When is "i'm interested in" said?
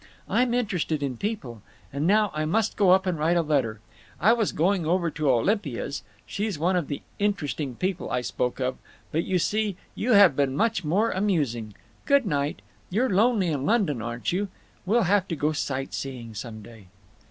0.27-1.15